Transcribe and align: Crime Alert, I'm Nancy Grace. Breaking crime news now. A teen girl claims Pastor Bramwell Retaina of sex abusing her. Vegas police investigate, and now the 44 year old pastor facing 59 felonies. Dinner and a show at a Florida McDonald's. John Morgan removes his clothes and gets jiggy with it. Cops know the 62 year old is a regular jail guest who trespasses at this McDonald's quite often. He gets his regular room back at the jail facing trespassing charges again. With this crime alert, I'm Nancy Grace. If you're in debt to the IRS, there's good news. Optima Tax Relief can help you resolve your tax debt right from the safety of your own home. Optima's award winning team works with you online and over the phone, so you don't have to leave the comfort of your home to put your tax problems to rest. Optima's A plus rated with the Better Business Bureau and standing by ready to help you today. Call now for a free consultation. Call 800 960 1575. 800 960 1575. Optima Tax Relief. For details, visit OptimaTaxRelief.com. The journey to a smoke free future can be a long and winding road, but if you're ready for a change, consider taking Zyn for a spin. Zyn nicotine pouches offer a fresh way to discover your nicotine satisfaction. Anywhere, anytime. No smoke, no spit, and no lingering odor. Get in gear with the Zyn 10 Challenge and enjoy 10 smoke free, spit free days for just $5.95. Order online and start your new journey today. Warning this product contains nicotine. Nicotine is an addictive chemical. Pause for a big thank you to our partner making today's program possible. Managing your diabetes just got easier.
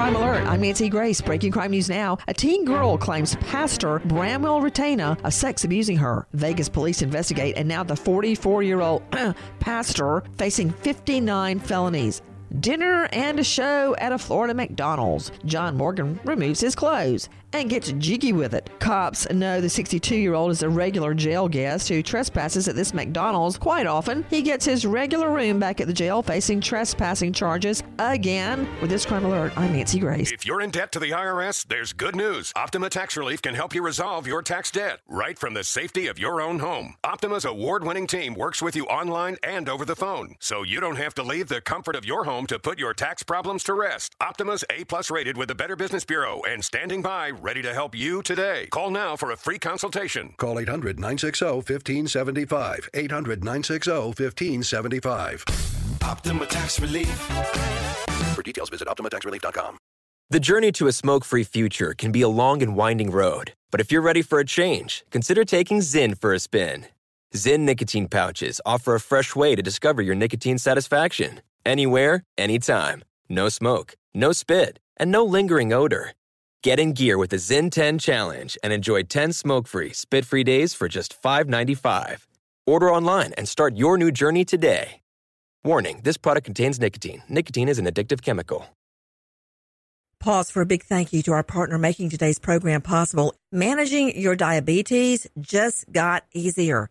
Crime 0.00 0.16
Alert, 0.16 0.46
I'm 0.46 0.62
Nancy 0.62 0.88
Grace. 0.88 1.20
Breaking 1.20 1.52
crime 1.52 1.72
news 1.72 1.90
now. 1.90 2.16
A 2.26 2.32
teen 2.32 2.64
girl 2.64 2.96
claims 2.96 3.36
Pastor 3.36 3.98
Bramwell 4.06 4.62
Retaina 4.62 5.22
of 5.22 5.34
sex 5.34 5.64
abusing 5.64 5.98
her. 5.98 6.26
Vegas 6.32 6.70
police 6.70 7.02
investigate, 7.02 7.58
and 7.58 7.68
now 7.68 7.82
the 7.82 7.94
44 7.94 8.62
year 8.62 8.80
old 8.80 9.02
pastor 9.60 10.22
facing 10.38 10.70
59 10.70 11.60
felonies. 11.60 12.22
Dinner 12.58 13.08
and 13.12 13.38
a 13.38 13.44
show 13.44 13.94
at 13.96 14.10
a 14.10 14.18
Florida 14.18 14.54
McDonald's. 14.54 15.30
John 15.44 15.76
Morgan 15.76 16.18
removes 16.24 16.60
his 16.60 16.74
clothes 16.74 17.28
and 17.52 17.70
gets 17.70 17.92
jiggy 17.92 18.32
with 18.32 18.54
it. 18.54 18.70
Cops 18.78 19.28
know 19.30 19.60
the 19.60 19.68
62 19.68 20.16
year 20.16 20.34
old 20.34 20.50
is 20.50 20.62
a 20.62 20.68
regular 20.68 21.14
jail 21.14 21.48
guest 21.48 21.88
who 21.88 22.02
trespasses 22.02 22.68
at 22.68 22.76
this 22.76 22.94
McDonald's 22.94 23.58
quite 23.58 23.86
often. 23.86 24.24
He 24.30 24.42
gets 24.42 24.64
his 24.64 24.86
regular 24.86 25.30
room 25.30 25.58
back 25.58 25.80
at 25.80 25.86
the 25.86 25.92
jail 25.92 26.22
facing 26.22 26.60
trespassing 26.60 27.32
charges 27.32 27.82
again. 27.98 28.68
With 28.80 28.90
this 28.90 29.06
crime 29.06 29.24
alert, 29.24 29.52
I'm 29.56 29.72
Nancy 29.72 29.98
Grace. 29.98 30.32
If 30.32 30.46
you're 30.46 30.60
in 30.60 30.70
debt 30.70 30.92
to 30.92 30.98
the 30.98 31.10
IRS, 31.10 31.66
there's 31.66 31.92
good 31.92 32.16
news. 32.16 32.52
Optima 32.56 32.90
Tax 32.90 33.16
Relief 33.16 33.42
can 33.42 33.54
help 33.54 33.74
you 33.74 33.82
resolve 33.82 34.26
your 34.26 34.42
tax 34.42 34.70
debt 34.70 35.00
right 35.08 35.38
from 35.38 35.54
the 35.54 35.64
safety 35.64 36.06
of 36.06 36.18
your 36.18 36.40
own 36.40 36.58
home. 36.58 36.94
Optima's 37.04 37.44
award 37.44 37.84
winning 37.84 38.06
team 38.06 38.34
works 38.34 38.62
with 38.62 38.76
you 38.76 38.86
online 38.86 39.36
and 39.42 39.68
over 39.68 39.84
the 39.84 39.96
phone, 39.96 40.36
so 40.38 40.62
you 40.62 40.80
don't 40.80 40.96
have 40.96 41.14
to 41.14 41.22
leave 41.22 41.48
the 41.48 41.60
comfort 41.60 41.96
of 41.96 42.04
your 42.04 42.24
home 42.24 42.39
to 42.46 42.58
put 42.58 42.78
your 42.78 42.94
tax 42.94 43.22
problems 43.22 43.62
to 43.64 43.74
rest. 43.74 44.14
Optima's 44.20 44.64
A 44.70 44.84
plus 44.84 45.10
rated 45.10 45.36
with 45.36 45.48
the 45.48 45.54
Better 45.54 45.76
Business 45.76 46.04
Bureau 46.04 46.42
and 46.48 46.64
standing 46.64 47.02
by 47.02 47.30
ready 47.30 47.62
to 47.62 47.74
help 47.74 47.94
you 47.94 48.22
today. 48.22 48.68
Call 48.70 48.90
now 48.90 49.16
for 49.16 49.30
a 49.30 49.36
free 49.36 49.58
consultation. 49.58 50.34
Call 50.36 50.58
800 50.58 50.98
960 50.98 51.44
1575. 51.44 52.88
800 52.94 53.44
960 53.44 53.90
1575. 53.90 55.44
Optima 56.02 56.46
Tax 56.46 56.80
Relief. 56.80 57.08
For 58.34 58.42
details, 58.42 58.70
visit 58.70 58.88
OptimaTaxRelief.com. 58.88 59.78
The 60.30 60.40
journey 60.40 60.70
to 60.72 60.86
a 60.86 60.92
smoke 60.92 61.24
free 61.24 61.42
future 61.42 61.92
can 61.92 62.12
be 62.12 62.22
a 62.22 62.28
long 62.28 62.62
and 62.62 62.76
winding 62.76 63.10
road, 63.10 63.52
but 63.72 63.80
if 63.80 63.90
you're 63.90 64.00
ready 64.00 64.22
for 64.22 64.38
a 64.38 64.44
change, 64.44 65.04
consider 65.10 65.44
taking 65.44 65.80
Zyn 65.80 66.16
for 66.16 66.32
a 66.32 66.38
spin. 66.38 66.86
Zyn 67.34 67.60
nicotine 67.60 68.06
pouches 68.08 68.60
offer 68.64 68.94
a 68.94 69.00
fresh 69.00 69.34
way 69.34 69.56
to 69.56 69.62
discover 69.62 70.02
your 70.02 70.14
nicotine 70.14 70.58
satisfaction. 70.58 71.40
Anywhere, 71.64 72.24
anytime. 72.38 73.04
No 73.28 73.48
smoke, 73.48 73.94
no 74.14 74.32
spit, 74.32 74.78
and 74.96 75.10
no 75.12 75.24
lingering 75.24 75.72
odor. 75.72 76.12
Get 76.62 76.80
in 76.80 76.92
gear 76.92 77.16
with 77.18 77.30
the 77.30 77.36
Zyn 77.36 77.70
10 77.70 77.98
Challenge 77.98 78.58
and 78.62 78.72
enjoy 78.72 79.02
10 79.02 79.32
smoke 79.32 79.66
free, 79.66 79.92
spit 79.92 80.24
free 80.24 80.44
days 80.44 80.74
for 80.74 80.88
just 80.88 81.20
$5.95. 81.22 82.26
Order 82.66 82.90
online 82.90 83.32
and 83.34 83.48
start 83.48 83.76
your 83.76 83.96
new 83.96 84.10
journey 84.10 84.44
today. 84.44 85.00
Warning 85.64 86.00
this 86.04 86.16
product 86.16 86.44
contains 86.46 86.80
nicotine. 86.80 87.22
Nicotine 87.28 87.68
is 87.68 87.78
an 87.78 87.86
addictive 87.86 88.22
chemical. 88.22 88.66
Pause 90.18 90.50
for 90.50 90.60
a 90.60 90.66
big 90.66 90.82
thank 90.82 91.14
you 91.14 91.22
to 91.22 91.32
our 91.32 91.42
partner 91.42 91.78
making 91.78 92.10
today's 92.10 92.38
program 92.38 92.82
possible. 92.82 93.34
Managing 93.50 94.18
your 94.20 94.36
diabetes 94.36 95.26
just 95.40 95.90
got 95.90 96.24
easier. 96.34 96.90